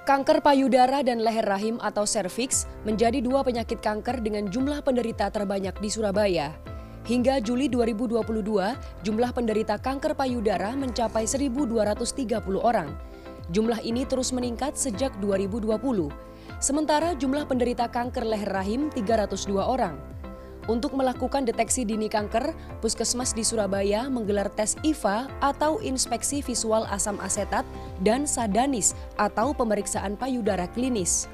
[0.00, 5.76] Kanker payudara dan leher rahim atau serviks menjadi dua penyakit kanker dengan jumlah penderita terbanyak
[5.76, 6.56] di Surabaya.
[7.04, 8.24] Hingga Juli 2022,
[9.04, 12.16] jumlah penderita kanker payudara mencapai 1.230
[12.56, 12.88] orang.
[13.52, 15.76] Jumlah ini terus meningkat sejak 2020.
[16.64, 20.00] Sementara jumlah penderita kanker leher rahim 302 orang.
[20.70, 27.18] Untuk melakukan deteksi dini kanker, Puskesmas di Surabaya menggelar tes IVA atau inspeksi visual asam
[27.18, 27.66] asetat
[28.06, 31.26] dan sadanis atau pemeriksaan payudara klinis.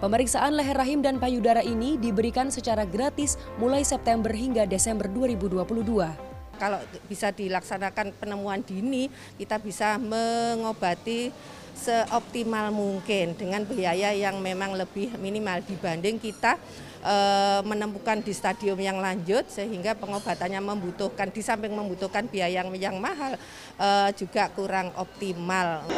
[0.00, 6.29] Pemeriksaan leher rahim dan payudara ini diberikan secara gratis mulai September hingga Desember 2022
[6.60, 6.76] kalau
[7.08, 9.08] bisa dilaksanakan penemuan dini,
[9.40, 11.32] kita bisa mengobati
[11.72, 16.60] seoptimal mungkin dengan biaya yang memang lebih minimal dibanding kita
[17.00, 17.16] e,
[17.64, 23.40] menemukan di stadium yang lanjut sehingga pengobatannya membutuhkan di samping membutuhkan biaya yang, yang mahal
[23.80, 23.88] e,
[24.20, 25.88] juga kurang optimal.